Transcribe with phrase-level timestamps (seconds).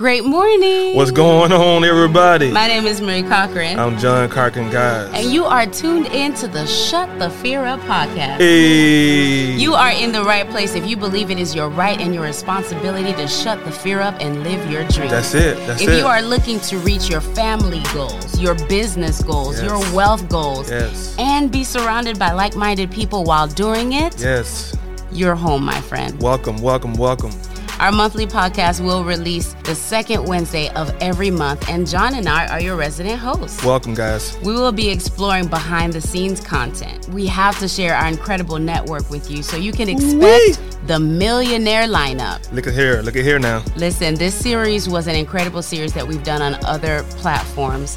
[0.00, 0.96] Great morning.
[0.96, 2.50] What's going on, everybody?
[2.50, 3.78] My name is Marie Cochran.
[3.78, 5.10] I'm John Cochran, guys.
[5.12, 8.38] And you are tuned in to the Shut the Fear Up podcast.
[8.38, 9.56] Hey.
[9.56, 12.22] You are in the right place if you believe it is your right and your
[12.24, 15.10] responsibility to shut the fear up and live your dream.
[15.10, 15.58] That's it.
[15.66, 15.88] That's it.
[15.90, 15.98] if it.
[15.98, 19.64] you are looking to reach your family goals, your business goals, Yes.
[19.70, 21.14] your wealth goals, Yes.
[21.18, 24.74] and be surrounded by like minded people while doing it, Yes.
[25.12, 26.18] you're home, my friend.
[26.22, 27.32] Welcome, welcome, welcome.
[27.80, 32.46] Our monthly podcast will release the second Wednesday of every month, and John and I
[32.48, 33.64] are your resident hosts.
[33.64, 34.38] Welcome, guys.
[34.44, 37.08] We will be exploring behind the scenes content.
[37.08, 41.86] We have to share our incredible network with you so you can expect the millionaire
[41.86, 42.52] lineup.
[42.52, 43.00] Look at here.
[43.00, 43.64] Look at here now.
[43.76, 47.96] Listen, this series was an incredible series that we've done on other platforms.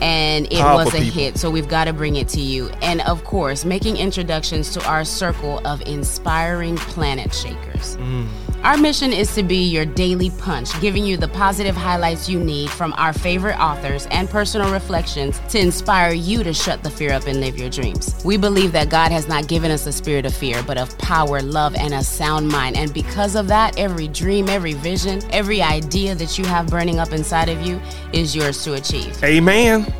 [0.00, 1.20] And it Powerful was a people.
[1.20, 2.68] hit, so we've got to bring it to you.
[2.82, 7.96] And of course, making introductions to our circle of inspiring planet shakers.
[7.96, 8.28] Mm.
[8.64, 12.70] Our mission is to be your daily punch, giving you the positive highlights you need
[12.70, 17.26] from our favorite authors and personal reflections to inspire you to shut the fear up
[17.26, 18.18] and live your dreams.
[18.24, 21.42] We believe that God has not given us a spirit of fear, but of power,
[21.42, 22.78] love, and a sound mind.
[22.78, 27.12] And because of that, every dream, every vision, every idea that you have burning up
[27.12, 27.78] inside of you
[28.14, 29.22] is yours to achieve.
[29.22, 29.92] Amen.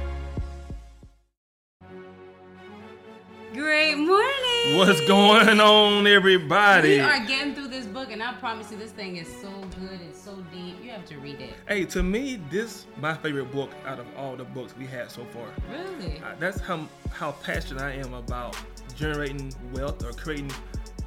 [4.74, 6.96] What's going on, everybody?
[6.96, 10.00] We are getting through this book, and I promise you, this thing is so good.
[10.08, 10.82] It's so deep.
[10.82, 11.54] You have to read it.
[11.68, 15.24] Hey, to me, this my favorite book out of all the books we had so
[15.26, 15.46] far.
[15.70, 16.18] Really?
[16.18, 18.56] Uh, That's how how passionate I am about
[18.96, 20.50] generating wealth or creating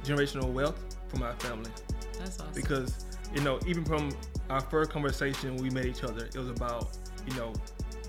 [0.02, 1.70] generational wealth for my family.
[2.18, 2.52] That's awesome.
[2.54, 4.10] because you know even from
[4.48, 6.96] our first conversation we met each other it was about
[7.28, 7.52] you know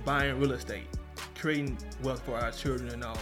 [0.05, 0.87] buying real estate
[1.39, 3.17] creating wealth for our children and all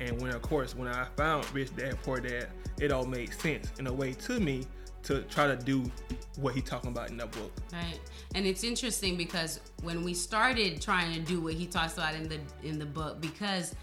[0.00, 2.48] and when of course when i found rich dad poor dad
[2.80, 4.64] it all made sense in a way to me
[5.02, 5.90] to try to do
[6.36, 7.98] what he talking about in that book Right.
[8.34, 12.28] And it's interesting because when we started trying to do what he talks about in
[12.28, 13.74] the in the book, because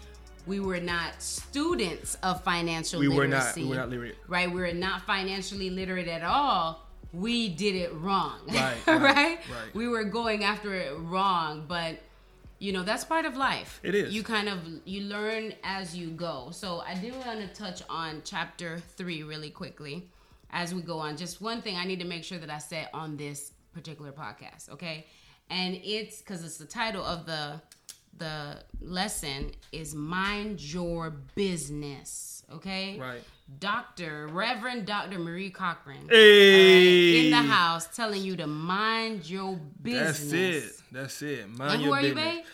[0.46, 3.60] we were not students of financial we were literacy.
[3.62, 6.86] not we were not literate Right, we were not financially literate at all.
[7.12, 8.38] We did it wrong.
[8.48, 9.74] Right, right, right, right.
[9.74, 11.98] We were going after it wrong, but
[12.58, 13.80] you know, that's part of life.
[13.82, 14.14] It is.
[14.14, 16.48] You kind of you learn as you go.
[16.52, 20.08] So I do want to touch on chapter 3 really quickly
[20.50, 21.16] as we go on.
[21.16, 24.70] Just one thing I need to make sure that I said on this particular podcast,
[24.70, 25.06] okay?
[25.50, 27.60] And it's cuz it's the title of the
[28.16, 32.98] the lesson is mind your business, okay?
[32.98, 33.22] right
[33.58, 34.28] Dr.
[34.28, 35.18] Reverend Dr.
[35.18, 36.08] Marie Cochran.
[36.10, 40.20] hey In the house telling you to mind your business.
[40.20, 42.44] that's it that's it mind And who your are you, business babe?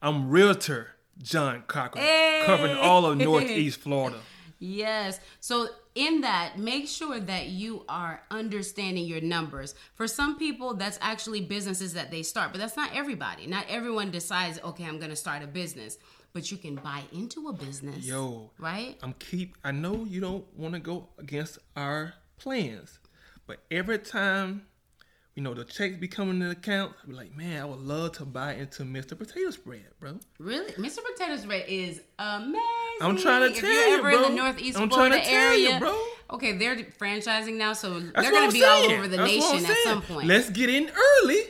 [0.00, 0.88] i'm realtor
[1.22, 2.42] john cochran Hey.
[2.46, 4.18] covering all of northeast florida
[4.60, 5.20] Yes.
[5.40, 9.74] So in that, make sure that you are understanding your numbers.
[9.94, 13.46] For some people, that's actually businesses that they start, but that's not everybody.
[13.46, 15.98] Not everyone decides, okay, I'm going to start a business,
[16.34, 18.04] but you can buy into a business.
[18.04, 18.98] Yo, Right?
[19.02, 19.56] I'm keep.
[19.64, 22.98] I know you don't want to go against our plans,
[23.46, 24.66] but every time,
[25.36, 27.78] you know, the checks be coming to the account, I be like, man, I would
[27.78, 29.16] love to buy into Mr.
[29.16, 30.18] Potato Spread, bro.
[30.40, 30.72] Really?
[30.72, 30.98] Mr.
[31.04, 32.60] Potato Spread is amazing.
[33.00, 34.24] I'm trying to if tell you're you, ever bro.
[34.24, 36.00] in the Northeast I'm trying Florida to tell you, area, bro.
[36.32, 39.66] Okay, they're franchising now, so That's they're going I'm be all over the That's nation
[39.66, 40.26] at some point.
[40.26, 41.42] Let's get in early.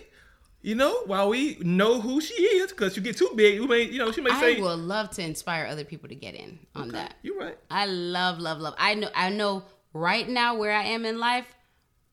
[0.65, 3.83] You know, while we know who she is, because you get too big, you may,
[3.83, 6.35] you know, she may I say, I would love to inspire other people to get
[6.35, 7.17] in on that.
[7.23, 8.75] "You're right." I love, love, love.
[8.79, 11.45] I know, I know right now where I am in life.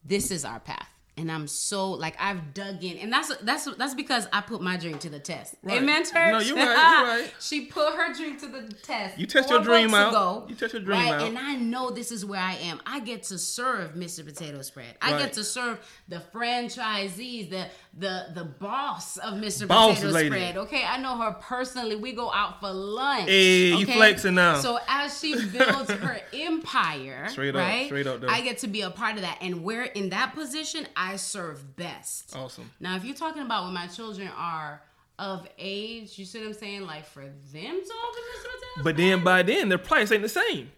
[0.04, 3.94] This is our path, and I'm so like I've dug in, and that's that's that's
[3.94, 5.56] because I put my dream to the test.
[5.62, 5.82] Right.
[5.82, 6.14] Amen, church.
[6.32, 7.34] No, you're right, you're right.
[7.40, 9.20] she put her dream to the test.
[9.20, 10.10] You test your dream out.
[10.10, 11.14] ago, You test your dream right?
[11.14, 11.22] out.
[11.28, 12.80] And I know this is where I am.
[12.86, 14.26] I get to serve Mr.
[14.26, 14.96] Potato Spread.
[15.02, 15.24] I Right.
[15.24, 17.68] get to serve the franchisees, the
[17.98, 19.68] the the boss of Mr.
[19.68, 20.30] Boss Potato lady.
[20.30, 20.58] Spread.
[20.58, 21.96] Okay, I know her personally.
[21.98, 23.28] We go out for lunch.
[23.30, 24.60] Hey, you flexing now.
[24.62, 27.86] So as she builds her empire, Straight up, right?
[27.88, 28.28] straight up, though.
[28.30, 31.76] I get to be a part of that, and we're in that position, I serve
[31.76, 32.36] best.
[32.36, 32.70] Awesome.
[32.80, 34.82] Now, if you're talking about when my children are
[35.20, 36.82] of age, you see what I'm saying?
[36.86, 40.30] Like for them to open this hotel, But then by then, their price ain't the
[40.30, 40.72] same.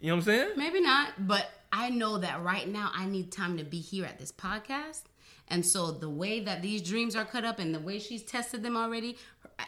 [0.00, 0.50] You know what I'm saying?
[0.56, 1.26] maybe not.
[1.26, 5.02] But I know that right now, I need time to be here at this podcast.
[5.48, 8.62] And so the way that these dreams are cut up and the way she's tested
[8.62, 9.16] them already,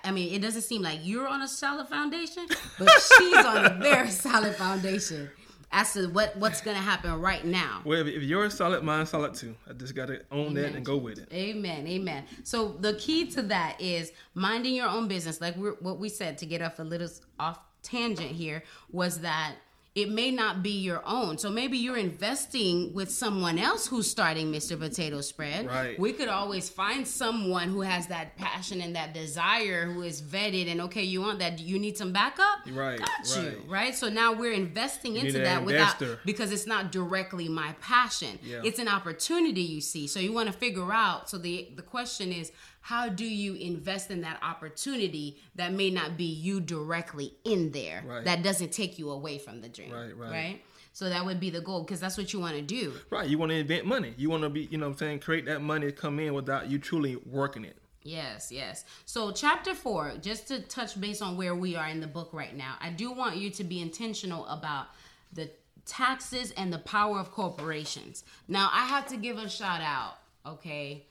[0.03, 2.47] I mean, it doesn't seem like you're on a solid foundation,
[2.79, 5.31] but she's on a very solid foundation
[5.75, 7.83] as to what what's gonna happen right now.
[7.85, 9.57] Well, if, you're solid, mine's solid too.
[9.69, 11.29] I just gotta own that and go with it.
[11.33, 11.87] Amen.
[11.87, 12.25] Amen.
[12.45, 15.41] So the key to that is minding your own business.
[15.41, 17.09] Like we're, what we said to get off a little
[17.41, 19.57] off tangent here was that
[19.95, 21.39] it may not be your own.
[21.39, 24.77] So maybe you're investing with someone else who's starting Mr.
[24.77, 25.67] Potato Spread.
[25.67, 25.97] Right.
[25.97, 30.69] We could always find someone who has that passion and that desire, who is vetted,
[30.69, 31.61] and okay, you want that?
[31.61, 32.45] You need some backup.
[32.73, 33.43] Right, Got you.
[33.43, 33.59] right.
[33.69, 33.95] Right.
[33.95, 38.41] So now we're investing into that without because it's not directly my passion.
[38.43, 38.63] Yeah.
[38.65, 40.09] It's an opportunity you see.
[40.09, 41.31] So you want to figure out.
[41.31, 42.51] So the the question is,
[42.85, 48.05] how do you invest in that opportunity that may not be you directly in there?
[48.07, 48.23] Right.
[48.23, 49.91] That doesn't take you away from the dream.
[49.91, 50.31] Right, right.
[50.31, 50.63] Right.
[50.93, 52.93] So that would be the goal because that's what you want to do.
[53.09, 53.27] Right.
[53.27, 54.13] You want to invent money.
[54.19, 56.35] You want to be, you know what I'm saying, create that money to come in
[56.35, 57.79] without you truly working it.
[58.03, 58.85] Yes, yes.
[59.07, 62.55] So, chapter four, just to touch base on where we are in the book right
[62.55, 64.89] now, I do want you to be intentional about
[65.33, 65.49] the
[65.87, 68.25] taxes and the power of corporations.
[68.47, 71.07] Now, I have to give a shout out, okay,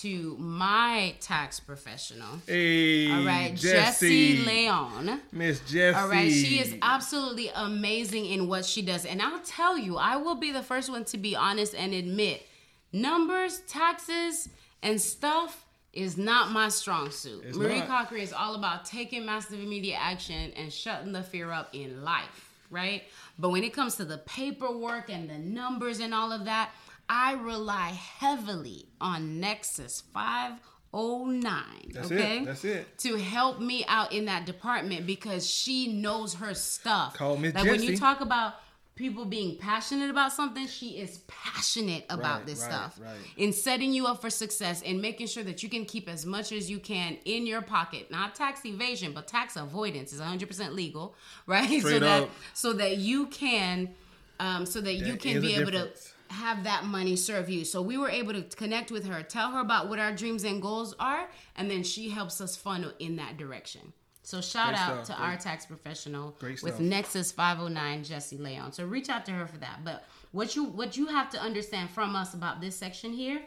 [0.00, 2.28] to my tax professional.
[2.46, 4.36] Hey, All right, Jessie.
[4.36, 5.20] Jessie Leone.
[5.32, 5.98] Miss Jessie.
[5.98, 9.06] All right, she is absolutely amazing in what she does.
[9.06, 12.46] And I'll tell you, I will be the first one to be honest and admit
[12.92, 14.50] numbers, taxes,
[14.82, 15.64] and stuff
[15.94, 17.42] is not my strong suit.
[17.46, 17.88] It's Marie not.
[17.88, 22.52] Cocker is all about taking massive immediate action and shutting the fear up in life,
[22.70, 23.04] right?
[23.38, 26.70] But when it comes to the paperwork and the numbers and all of that,
[27.08, 31.62] I rely heavily on Nexus 509.
[31.92, 32.38] That's okay?
[32.38, 32.44] it.
[32.46, 32.98] That's it.
[32.98, 37.14] to help me out in that department because she knows her stuff.
[37.14, 38.54] Call Miss Like when you talk about
[38.96, 42.98] people being passionate about something, she is passionate about Right, this right, stuff.
[43.00, 43.12] right.
[43.36, 46.50] In setting you up for success and making sure that you can keep as much
[46.50, 48.10] as you can in your pocket.
[48.10, 51.14] Not tax evasion, but tax avoidance is 100% legal,
[51.46, 51.68] right?
[51.68, 53.94] so Straight that so that you can
[54.40, 56.04] um so that, you can be able difference.
[56.04, 57.64] to have that money serve you.
[57.64, 60.60] So we were able to connect with her, tell her about what our dreams and
[60.60, 63.92] goals are, and then she helps us funnel in that direction.
[64.22, 65.16] So shout Great out stuff.
[65.16, 66.80] to our tax professional with.
[66.80, 68.72] Nexus 509 Jessie Leone.
[68.72, 69.84] So reach out to her for that.
[69.84, 73.40] But what you what you have to understand from us about this section here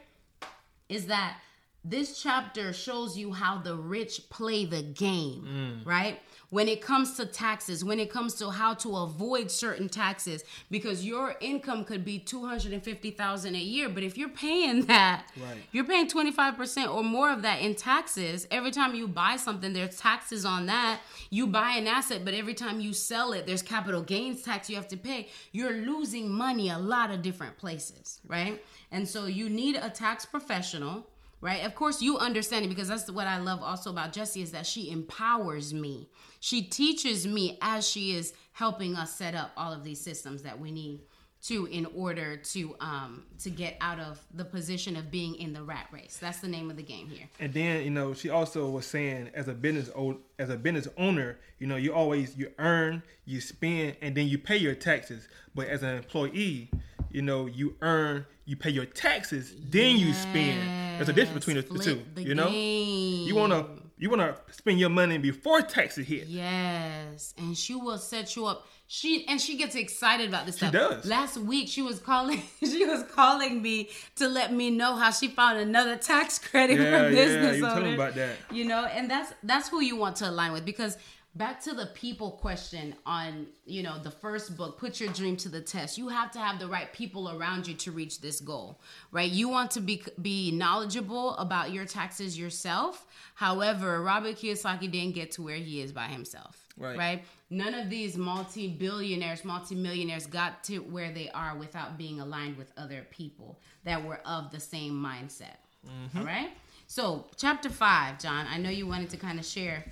[0.88, 1.38] is that
[1.84, 5.86] this chapter shows you how the rich play the game, mm.
[5.88, 6.20] right?
[6.50, 11.06] When it comes to taxes, when it comes to how to avoid certain taxes, because
[11.06, 14.86] your income could be two hundred and fifty thousand a year, but if you're paying
[14.88, 15.58] that, Right.
[15.72, 18.48] you're paying twenty five percent or more of that in taxes.
[18.50, 21.02] Every time you buy something, there's taxes on that.
[21.30, 24.76] You buy an asset, but every time you sell it, there's capital gains tax you
[24.76, 25.30] have to pay.
[25.52, 28.62] You're losing money a lot of different places, right?
[28.92, 31.06] And so you need a tax professional
[31.42, 31.66] right?
[31.66, 34.66] Of course, you understand it because that's what I love also about Jessie is that
[34.66, 36.10] she empowers me.
[36.40, 40.60] She teaches me as she is helping us set up all of these systems that
[40.60, 41.02] we need
[41.42, 45.64] to in order to um to get out of the position of being in the
[45.64, 46.18] rat race.
[46.20, 47.28] That's the name of the game here.
[47.40, 49.90] And then you know she also was saying as a business
[50.38, 54.38] as a business owner, you know you always you earn, you spend, and then you
[54.38, 55.30] pay your taxes.
[55.56, 56.72] But as an employee,
[57.12, 60.60] you know you earn, you pay your taxes, then you spend.
[60.98, 62.02] There's a difference between the, the two.
[62.16, 63.28] The You know, game.
[63.28, 63.66] you wanna
[63.98, 66.28] you wanna spend your money before taxes hit.
[66.28, 68.66] Yes, and she will set you up.
[68.92, 70.72] She and she gets excited about this stuff.
[70.74, 71.06] does.
[71.06, 72.42] Last week she was calling.
[72.60, 76.86] She was calling me to let me know how she found another tax credit Yeah,
[76.86, 78.36] for yeah, business you told me about that.
[78.52, 80.98] You know, and that's that's who you want to align with because
[81.36, 85.50] back to the people question on you know the first book put your dream to
[85.50, 85.98] the test.
[85.98, 88.80] You have to have the right people around you to reach this goal
[89.12, 89.30] right?
[89.32, 93.06] You want to be be knowledgeable about your taxes yourself.
[93.36, 96.98] However robert kiyosaki didn't get to where he is by himself Right.
[96.98, 97.24] right?
[97.50, 103.06] None of these multi-billionaires multi-millionaires got to where they are without being aligned with other
[103.12, 106.20] people that were of the same mindset Mm-hmm.
[106.20, 106.50] all right?
[106.88, 109.86] So chapter five john i know you wanted to kind of share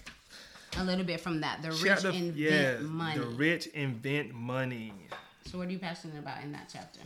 [0.77, 4.93] a little bit from that the rich invent yeah, money The rich invent money.
[5.45, 7.01] so what are you passionate about in that chapter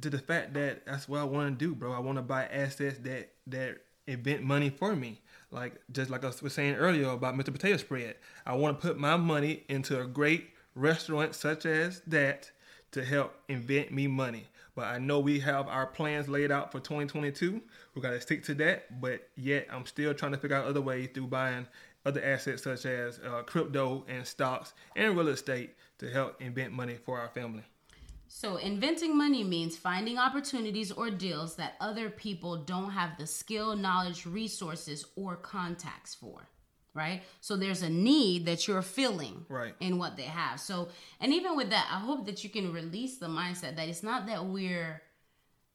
[0.00, 1.92] to the fact that that's what I want to do, bro.
[1.92, 5.20] I want to buy assets that that invent money for me.
[5.50, 7.52] Like just like I was saying earlier about Mr.
[7.52, 8.16] Potato Spread.
[8.44, 12.50] I want to put my money into a great restaurant such as that
[12.92, 14.44] to help invent me money.
[14.74, 17.60] But I know we have our plans laid out for 2022.
[17.94, 19.00] We got to stick to that.
[19.00, 21.66] But yet I'm still trying to figure out other ways through buying
[22.04, 26.96] other assets such as uh, crypto and stocks and real estate to help invent money
[27.04, 27.62] for our family.
[28.26, 33.76] So, inventing money means finding opportunities or deals that other people don't have the skill,
[33.76, 36.48] knowledge, resources, or contacts for.
[36.94, 37.22] Right?
[37.40, 39.74] So, there's a need that you're filling Right.
[39.78, 40.58] in what they have.
[40.60, 40.88] So,
[41.20, 44.26] and even with that, I hope that you can release the mindset that it's not
[44.26, 45.02] that we're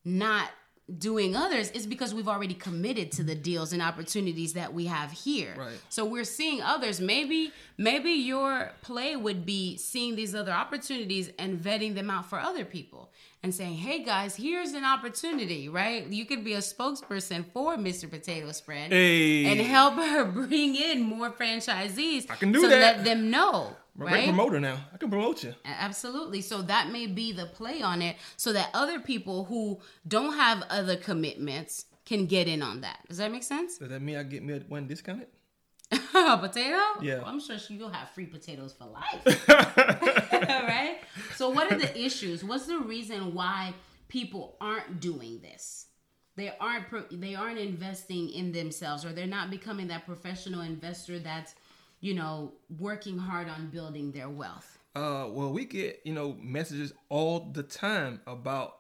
[0.04, 0.50] not
[0.98, 5.12] doing others is because we've already committed to the deals and opportunities that we have
[5.12, 5.54] here.
[5.58, 5.80] Right.
[5.90, 7.00] So we're seeing others.
[7.00, 12.40] Maybe maybe your play would be seeing these other opportunities and vetting them out for
[12.40, 13.12] other people
[13.44, 16.06] and saying, "Hey guys, here's an opportunity, right?
[16.08, 18.10] You could be a spokesperson for Mr.
[18.10, 19.46] Potato Spread Hey.
[19.46, 22.80] and help her bring in more franchisees I can do to that.
[22.98, 24.28] let them know, I'm a great right?
[24.28, 24.78] promoter now.
[24.94, 25.54] I can promote you.
[25.66, 26.42] Absolutely.
[26.42, 30.64] So that may be the play on it so that other people who don't have
[30.70, 33.00] other commitments can get in on that.
[33.08, 33.78] Does that make sense?
[33.78, 35.28] Does that mean I get me a one discounted?
[35.92, 36.78] Potato?
[37.02, 37.18] Yeah.
[37.18, 39.40] Well, I'm sure she- you'll have free potatoes for life.
[40.32, 40.98] right?
[41.36, 42.44] So, what are the issues?
[42.44, 43.74] What's the reason why
[44.08, 45.88] people aren't doing this?
[46.36, 51.20] They aren't pro- they aren't investing in themselves, or they're not becoming that professional investor
[51.20, 51.54] that's
[52.00, 54.78] you know working hard on building their wealth.
[54.96, 58.78] Uh, well, we get you know messages all the time about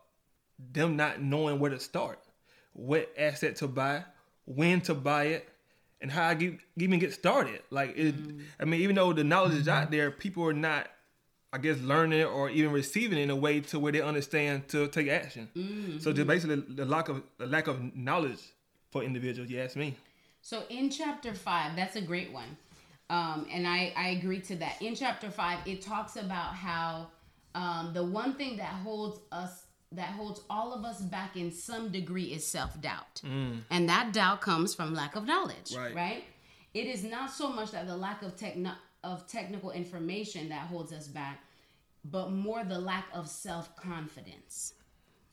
[0.73, 2.19] them not knowing where to start,
[2.73, 4.03] what asset to buy,
[4.45, 5.49] when to buy it,
[6.01, 7.61] and how I get, even get started.
[7.69, 8.41] Like, it, mm-hmm.
[8.59, 9.91] I mean, even though the knowledge is out mm-hmm.
[9.93, 10.89] there, people are not,
[11.53, 14.88] I guess, learning or even receiving it in a way to where they understand to
[14.88, 15.49] take action.
[15.53, 16.13] So, mm-hmm.
[16.13, 18.39] just basically, the lack of the lack of knowledge
[18.91, 19.49] for individuals.
[19.49, 19.95] You ask me.
[20.41, 22.57] So in chapter five, that's a great one.
[23.09, 24.81] Um, and I, I agree to that.
[24.81, 27.07] In chapter five, it talks about how
[27.55, 31.89] um, the one thing that holds us that holds all of us back in some
[31.89, 33.21] degree is self-doubt.
[33.23, 35.73] And that doubt comes from lack of knowledge.
[35.75, 35.95] Right.
[35.95, 36.23] Right?
[36.75, 40.93] It is not so much that the lack of techno- of technical information that holds
[40.93, 41.41] us back,
[42.05, 44.73] but more the lack of self-confidence.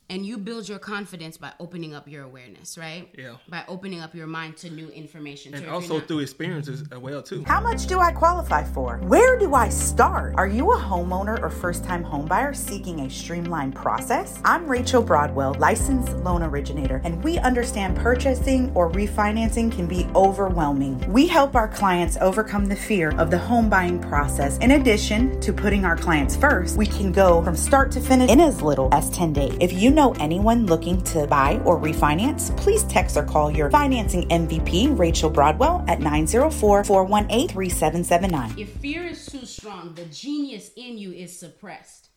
[0.08, 3.08] And you build your confidence by opening up your awareness, right?
[3.18, 3.34] Yeah.
[3.48, 5.52] By opening up your mind to new information.
[5.52, 7.42] And So also not- through experiences as well too.
[7.44, 8.98] How much do I qualify for?
[8.98, 10.34] Where do I start?
[10.36, 14.38] Are you a homeowner or first time homebuyer seeking a streamlined process?
[14.44, 21.04] I'm Rachel Broadwell, licensed loan originator, and we understand purchasing or refinancing can be overwhelming.
[21.12, 24.56] We help our clients overcome the fear of the home buying process.
[24.58, 28.38] In addition to putting our clients first, we can go from start to finish in
[28.40, 29.56] as little as 10 days.
[29.60, 34.28] If you know anyone looking to buy or refinance, please text or call your financing
[34.28, 38.58] MVP, Rachel Broadwell, at 904 418 3779.
[38.58, 42.10] if fear is too strong, the genius in you is suppressed.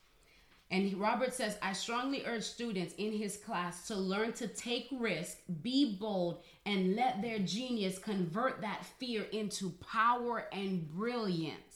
[0.71, 5.37] And Robert says, I strongly urge students in his class to learn to take risk,
[5.63, 11.68] be bold, and let their genius convert that fear into power and brilliance.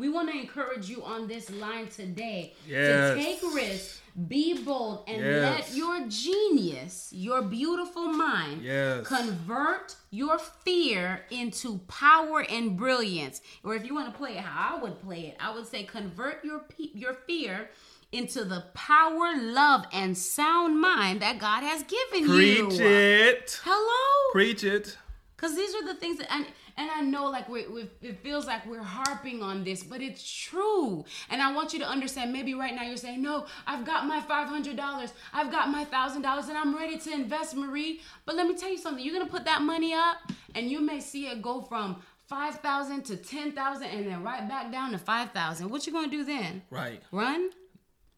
[0.00, 3.14] We want to encourage you on this line today Yes.
[3.16, 5.68] to take risks, be bold, and Yes.
[5.68, 9.06] let your genius, your beautiful mind, Yes.
[9.06, 13.42] convert your fear into power and brilliance.
[13.62, 15.84] Or if you want to play it how I would play it, I would say
[15.84, 17.70] convert your pe- your fear
[18.10, 22.66] into the power, love, and sound mind that God has given you.
[22.68, 23.60] Preach it.
[23.64, 24.32] Hello.
[24.32, 24.96] Preach it.
[25.36, 27.66] Because these are the things that, and, and I know like we,
[28.02, 31.04] it feels like we're harping on this, but it's true.
[31.28, 34.20] And I want you to understand maybe right now you're saying, no, I've got my
[34.20, 38.00] $500, I've got my $1,000, and I'm ready to invest, Marie.
[38.24, 40.16] But let me tell you something you're going to put that money up,
[40.54, 44.92] and you may see it go from 5000 to 10000 and then right back down
[44.92, 46.62] to 5000 What you going to do then?
[46.70, 47.02] Right.
[47.10, 47.50] Run?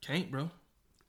[0.03, 0.51] Can't, bro.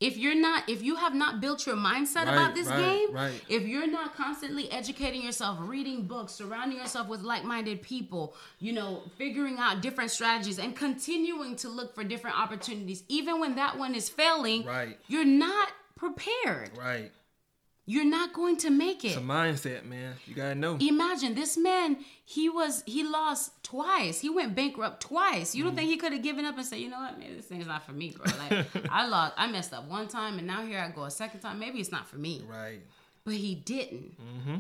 [0.08, 3.10] If you're not if you have not built your mindset Right, about this right, game
[3.16, 3.42] right.
[3.48, 9.02] if you're not constantly educating yourself reading books surrounding yourself with like-minded people you know
[9.18, 13.96] figuring out different strategies and continuing to look for different opportunities even when that one
[13.96, 14.98] is failing Right.
[15.08, 17.12] you're not prepared Right.
[17.86, 19.10] You're not going to make it.
[19.10, 20.14] It's a mindset, man.
[20.26, 20.78] You gotta know.
[20.80, 24.20] imagine this man he was he lost twice.
[24.22, 25.54] He went bankrupt twice.
[25.54, 25.78] You don't Mm-hmm.
[25.80, 27.86] think he could have given up and said you know what man, this thing's not
[27.86, 28.26] for me bro.
[28.50, 31.42] Like i lost i messed up one time and now here i go a second
[31.42, 31.60] time.
[31.60, 32.44] Maybe it's not for me.
[32.48, 32.80] Right.
[33.26, 34.12] but he didn't.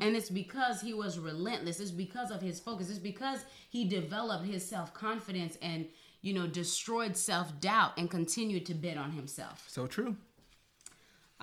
[0.01, 1.79] And it's because he was relentless.
[1.81, 2.89] It's because of his focus.
[2.89, 5.85] It's because he developed his self-confidence and
[6.21, 9.63] you know destroyed self-doubt and continued to bet on himself.
[9.67, 10.15] So true.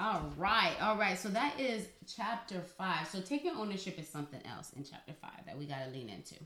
[0.01, 1.19] All right, all right.
[1.19, 3.07] So that is chapter five.
[3.09, 6.37] So taking ownership is something else in chapter five that we got to lean into.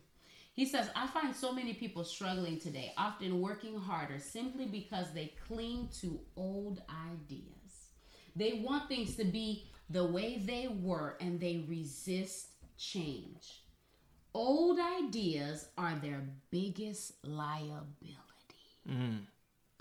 [0.55, 5.33] He says, I find so many people struggling today, often working harder simply because they
[5.47, 6.83] cling to old
[7.13, 7.91] ideas.
[8.37, 13.63] They want things to be the way they were and they resist change.
[14.33, 17.85] Old ideas are their biggest liability.
[18.89, 19.19] Mm-hmm.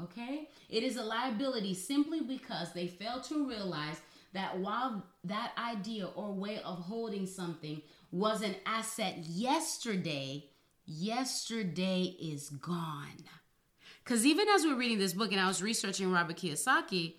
[0.02, 0.50] Okay?
[0.70, 4.02] It is a liability simply because they fail to realize
[4.34, 7.82] that while that idea or way of holding something
[8.12, 10.50] was an asset yesterday,
[10.86, 13.24] yesterday is gone.
[14.04, 17.14] Because even as we're reading this book and I was researching Robert Kiyosaki,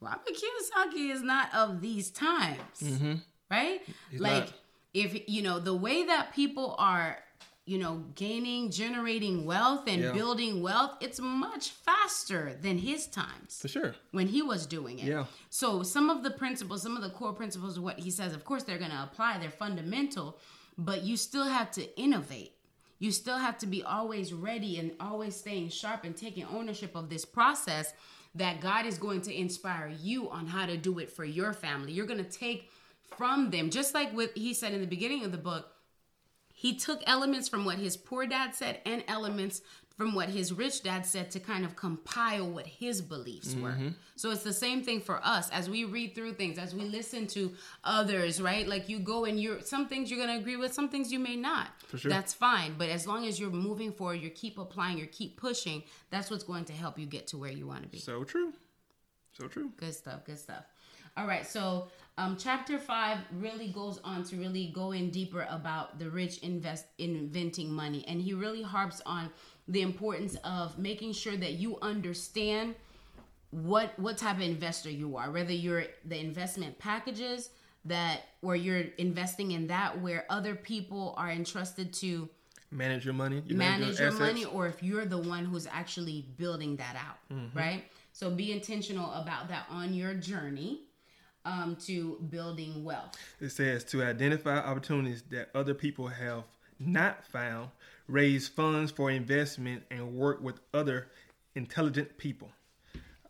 [0.00, 3.14] Robert Kiyosaki is not of these times, mm-hmm.
[3.50, 3.80] right?
[4.16, 4.52] like, not.
[4.94, 7.18] if you know the way that people are,
[7.64, 10.12] you know, gaining, generating wealth and Yeah.
[10.12, 13.94] building wealth, it's much faster than his times For sure.
[14.10, 15.06] when he was doing it.
[15.06, 15.26] Yeah.
[15.48, 18.44] So some of the principles, some of the core principles of what he says, of
[18.44, 19.38] course, they're going to apply.
[19.38, 20.38] They're fundamental,
[20.76, 22.52] but you still have to innovate.
[22.98, 27.10] You still have to be always ready and always staying sharp and taking ownership of
[27.10, 27.92] this process
[28.34, 31.92] that God is going to inspire you on how to do it for your family.
[31.92, 32.70] You're going to take
[33.16, 35.68] from them, just like what he said in the beginning of the book,
[36.62, 39.62] he took elements from what his poor dad said and elements
[39.96, 43.70] from what his rich dad said to kind of compile what his beliefs were.
[43.70, 43.88] Mm-hmm.
[44.14, 47.26] So it's the same thing for us as we read through things, as we listen
[47.28, 47.52] to
[47.82, 48.64] others, right?
[48.68, 51.34] Like you go and you're some things you're gonna agree with, some things you may
[51.34, 51.66] not.
[51.88, 52.12] For sure.
[52.12, 52.76] That's fine.
[52.78, 56.44] But as long as you're moving forward, you keep applying, you keep pushing, that's what's
[56.44, 57.98] going to help you get to where you want to be.
[57.98, 58.52] So true.
[59.36, 59.72] So true.
[59.78, 60.24] Good stuff.
[60.24, 60.64] Good stuff.
[61.16, 61.46] All right.
[61.46, 61.88] So,
[62.18, 66.86] um, chapter five really goes on to really go in deeper about the rich invest
[66.98, 69.30] inventing money, and he really harps on
[69.68, 72.74] the importance of making sure that you understand
[73.50, 75.30] what what type of investor you are.
[75.30, 77.50] Whether you're the investment packages
[77.86, 82.28] that, or you're investing in that where other people are entrusted to
[82.70, 83.42] Manage your money.
[83.44, 84.20] You manage your assets.
[84.20, 87.58] money or if you're the one who's actually building that out Mm-hmm.
[87.58, 90.80] right so be intentional about that on your journey
[91.44, 96.44] um, to building wealth It says to identify opportunities that other people have
[96.78, 97.70] not found,
[98.08, 101.08] raise funds for investment, and work with other
[101.54, 102.50] intelligent people.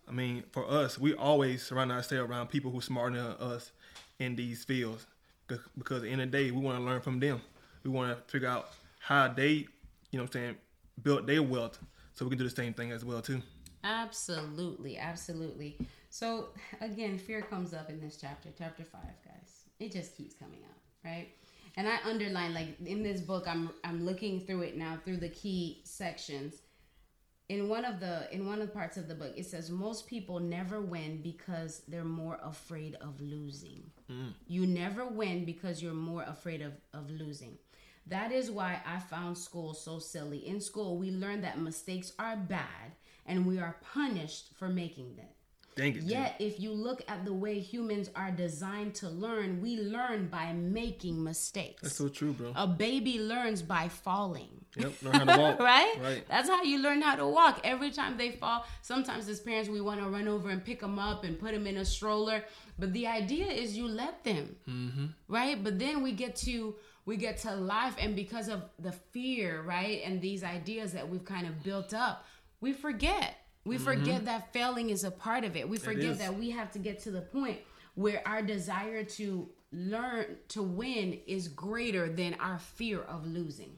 [0.08, 3.72] I mean, for us, we always surround ourselves around people who are smarter than us
[4.18, 5.06] in these fields,
[5.46, 7.40] because at the end of the day, we want to learn from them.
[7.84, 9.68] We want to figure out how they, you
[10.12, 10.56] know, what I'm saying,
[11.02, 11.78] built their wealth,
[12.14, 13.42] so we can do the same thing as well too.
[13.84, 15.76] absolutely absolutely
[16.12, 16.48] so
[16.82, 19.64] again fear comes up in this chapter chapter five guys.
[19.80, 21.28] It just keeps coming up right?
[21.76, 25.30] And i underline like in this book i'm i'm looking through it now through the
[25.30, 26.56] key sections.
[27.48, 30.06] In one of the in one of the parts of the book it says most
[30.06, 33.82] people never win because they're more afraid of losing.
[34.06, 34.28] Hmm.
[34.46, 37.56] You never win because you're more afraid of of losing.
[38.06, 40.46] That is why i found school so silly.
[40.46, 42.92] In school we learn that mistakes are bad
[43.24, 45.28] and we are punished for making them
[45.74, 46.02] Dang it.
[46.02, 50.52] Yet, if you look at the way humans are designed to learn, we learn by
[50.52, 51.82] making mistakes.
[51.82, 52.52] That's so true, bro.
[52.56, 54.64] A baby learns by falling.
[54.76, 55.58] Yep, learn how to walk.
[55.72, 55.94] right?
[56.02, 56.24] Right.
[56.28, 57.60] That's how you learn how to walk.
[57.64, 60.98] Every time they fall, sometimes as parents, we want to run over and pick them
[60.98, 62.44] up and put them in a stroller.
[62.78, 65.06] But the idea is you let them, Mm-hmm.
[65.28, 65.62] right?
[65.62, 70.02] But then we get to we get to life, and because of the fear, right,
[70.04, 72.24] and these ideas that we've kind of built up,
[72.60, 73.38] we forget.
[73.64, 75.68] We forget that failing is a part of it.
[75.68, 76.18] We forget Mm-hmm.
[76.18, 77.60] that we have to get to the point
[77.94, 83.76] where our desire to learn to win is greater than our fear of losing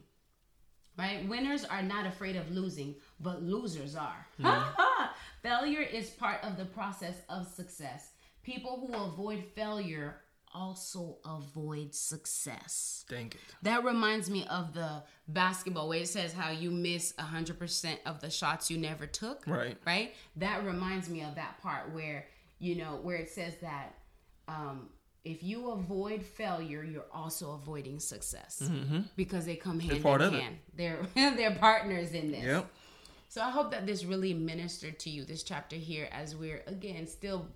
[0.97, 1.27] right?
[1.27, 4.25] Winners are not afraid of losing, but losers are.
[5.43, 8.11] failure is part of the process of success.
[8.43, 10.21] People who avoid failure
[10.55, 13.05] also avoid success.
[13.09, 13.37] Dang it.
[13.61, 18.29] That reminds me of the basketball where it says how you miss 100% of the
[18.29, 19.45] shots you never took.
[19.45, 19.77] Right.
[19.85, 20.15] Right?
[20.37, 22.27] That reminds me of that part where,
[22.59, 23.95] you know, where it says that
[24.47, 24.89] um,
[25.25, 28.69] if you avoid failure, you're also avoiding success
[29.15, 30.41] because they come hand in it.
[30.41, 30.57] hand.
[30.75, 32.43] They're they're partners in this.
[32.43, 32.71] Yep.
[33.27, 37.05] So I hope that this really ministered to you, this chapter here, as we're again
[37.07, 37.47] still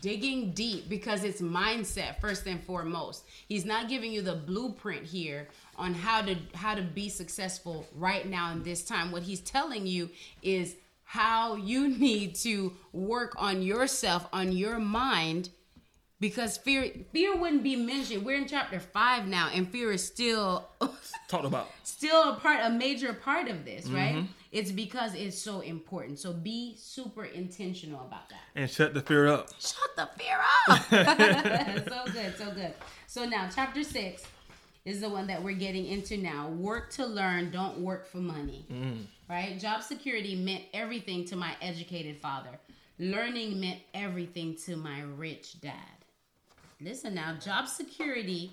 [0.00, 3.24] digging deep because it's mindset first and foremost.
[3.48, 8.26] He's not giving you the blueprint here on how to how to be successful right
[8.28, 9.12] now in this time.
[9.12, 10.08] What he's telling you
[10.42, 15.50] is how you need to work on yourself, on your mind,
[16.20, 18.24] because fear fear wouldn't be mentioned.
[18.24, 20.68] We're in chapter five now, and fear is still
[21.28, 21.70] Talked about.
[21.82, 24.32] still a part a major part of this right mm-hmm.
[24.50, 26.18] It's because it's so important.
[26.18, 28.40] So be super intentional about that.
[28.54, 29.48] And shut the fear up.
[29.58, 31.88] shut the fear up.
[31.88, 32.74] So good so good.
[33.06, 34.22] So now chapter six
[34.84, 36.48] is the one that we're getting into now.
[36.48, 38.66] Work to learn don't work for money.
[38.70, 39.04] Mm.
[39.28, 39.58] Right?
[39.58, 42.58] Job security meant everything to my educated father.
[42.98, 45.74] Learning meant everything to my rich dad.
[46.80, 48.52] Listen now job security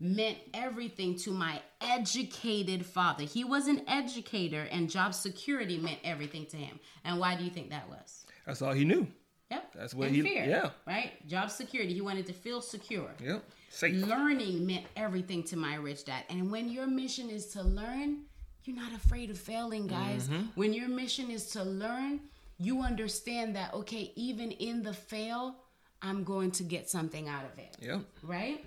[0.00, 6.46] meant everything to my educated father he was an educator and job security meant everything
[6.46, 9.06] to him and why do you think that was That's all he knew.
[9.50, 9.72] Yep.
[9.74, 10.44] That's what and he- fear.
[10.44, 10.70] yeah.
[10.86, 11.26] Right?
[11.26, 11.94] Job security.
[11.94, 13.10] He wanted to feel secure.
[13.24, 13.42] Yep.
[13.70, 14.06] Safe.
[14.06, 16.24] Learning meant everything to my rich dad.
[16.28, 18.24] And when your mission is to learn,
[18.64, 20.28] you're not afraid of failing, guys.
[20.28, 20.42] Mm-hmm.
[20.54, 22.20] When your mission is to learn,
[22.58, 25.56] you understand that, okay, even in the fail,
[26.02, 27.76] I'm going to get something out of it.
[27.80, 28.00] Yeah.
[28.22, 28.66] Right?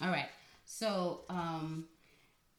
[0.00, 0.26] All right.
[0.64, 1.86] So, um,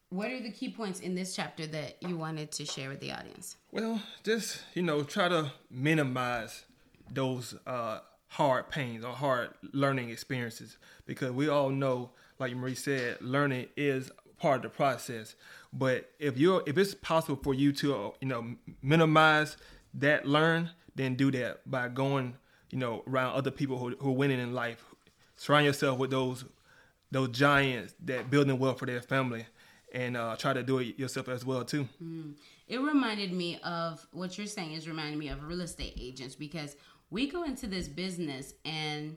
[0.10, 3.12] what are the key points in this chapter that you wanted to share with the
[3.12, 3.58] audience?
[3.72, 6.66] Well, just you know, try to minimize
[7.12, 13.18] those uh, hard pains or hard learning experiences because we all know, like Marie said,
[13.22, 15.36] learning is part of the process.
[15.74, 19.58] But if you're if it's possible for you to you know minimize
[19.96, 22.36] that learn, then do that by going
[22.70, 24.86] you know around other people who, who are winning in life.
[25.36, 26.46] Surround yourself with those
[27.16, 29.46] those giants that building wealth for their family
[29.94, 31.88] and uh, try to do it yourself as well too.
[32.04, 32.34] Mm.
[32.68, 36.76] It reminded me of what you're saying is reminding me of real estate agents because
[37.10, 39.16] we go into this business and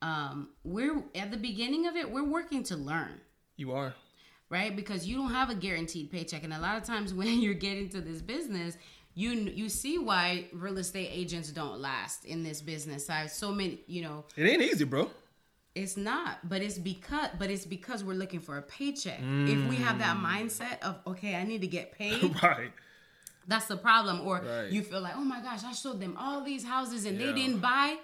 [0.00, 3.20] um, we're at the beginning of it we're working to learn.
[3.56, 3.94] You are
[4.48, 7.54] right because you don't have a guaranteed paycheck, and a lot of times when you're
[7.54, 8.78] getting to this business.
[9.18, 13.08] You, you see why real estate agents don't last in this business.
[13.08, 14.26] I have so many, you know.
[14.36, 15.10] It ain't easy, bro.
[15.76, 19.20] It's not, but it's because but it's because we're looking for a paycheck.
[19.20, 19.48] Mm.
[19.48, 22.42] If we have that mindset of okay, I need to get paid.
[22.42, 22.72] right.
[23.46, 24.26] That's the problem.
[24.26, 24.72] Or right.
[24.72, 27.26] you feel like, oh my gosh, I showed them all these houses and yeah.
[27.26, 27.96] they didn't buy.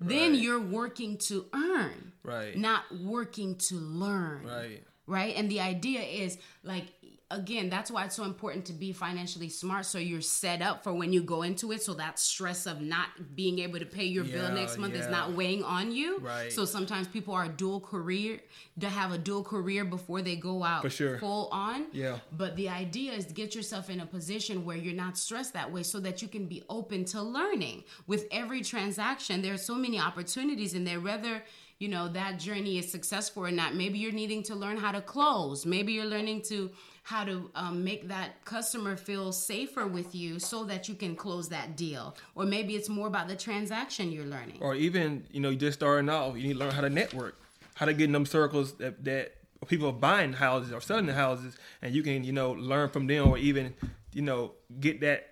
[0.00, 0.40] Then right.
[0.40, 2.12] you're working to earn.
[2.22, 2.56] Right.
[2.56, 4.46] Not working to learn.
[4.46, 4.82] Right.
[5.06, 5.36] Right.
[5.36, 6.86] And the idea is like
[7.30, 10.94] again, that's why it's so important to be financially smart so you're set up for
[10.94, 11.82] when you go into it.
[11.82, 15.00] So that stress of not being able to pay your yeah, bill next month yeah.
[15.00, 16.18] is not weighing on you.
[16.18, 16.50] Right.
[16.50, 18.40] So sometimes people are dual career
[18.80, 21.18] to have a dual career before they go out for sure.
[21.18, 21.86] full on.
[21.92, 22.18] Yeah.
[22.32, 25.70] But the idea is to get yourself in a position where you're not stressed that
[25.70, 27.84] way so that you can be open to learning.
[28.06, 31.42] With every transaction, there are so many opportunities in there, whether
[31.78, 35.00] you know that journey is successful or not maybe you're needing to learn how to
[35.00, 36.70] close maybe you're learning to
[37.08, 41.48] how to um, make that customer feel safer with you so that you can close
[41.48, 45.48] that deal or maybe it's more about the transaction you're learning or even you know
[45.48, 47.40] you just starting off you need to learn how to network
[47.74, 49.34] how to get in them circles that, that
[49.68, 53.06] people are buying houses or selling the houses and you can you know learn from
[53.06, 53.72] them or even
[54.12, 55.30] you know get that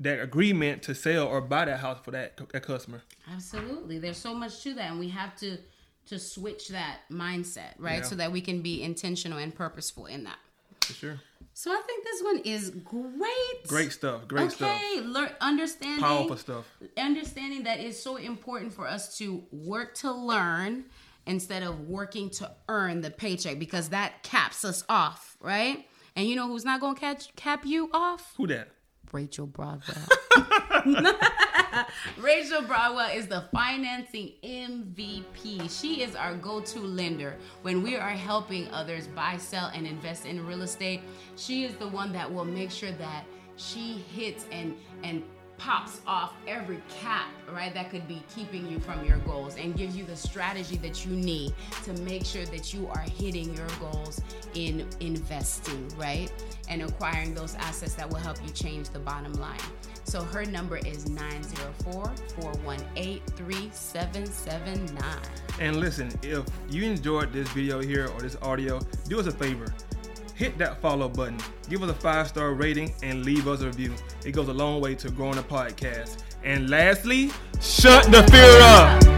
[0.00, 3.02] that agreement to sell or buy that house for that, that customer.
[3.32, 3.98] Absolutely.
[3.98, 5.58] There's so much to that and we have to
[6.06, 8.00] to switch that mindset, right?
[8.00, 8.02] Yeah.
[8.02, 10.36] So that we can be intentional and purposeful in that.
[10.84, 11.20] For sure.
[11.56, 13.68] So I think this one is great.
[13.68, 14.26] Great stuff.
[14.26, 14.54] Great okay.
[14.54, 14.76] stuff.
[14.76, 16.64] Okay, learn understanding powerful stuff.
[16.98, 20.84] Understanding that it's so important for us to work to learn
[21.26, 25.86] instead of working to earn the paycheck because that caps us off, right?
[26.16, 28.34] And you know who's not gonna catch cap you off?
[28.36, 28.68] Who that?
[29.14, 30.08] Rachel Broadwell.
[32.18, 35.70] Rachel Broadwell is the financing MVP.
[35.70, 40.26] She is our go to lender when we are helping others buy, sell, and invest
[40.26, 41.02] in real estate.
[41.36, 43.24] She is the one that will make sure that
[43.56, 45.22] she hits and and
[45.58, 49.96] pops off every cap, right, that could be keeping you from your goals and gives
[49.96, 51.52] you the strategy that you need
[51.84, 54.20] to make sure that you are hitting your goals
[54.54, 56.32] in investing, right?
[56.68, 59.58] And acquiring those assets that will help you change the bottom line.
[60.04, 65.04] So her number is 904 418 3779.
[65.60, 69.72] And listen, if you enjoyed this video here or this audio, do us a favor
[70.34, 73.94] hit that follow button, give us a five star rating, and leave us a review.
[74.24, 76.22] It goes a long way to growing the podcast.
[76.42, 79.13] And lastly, shut the fear up.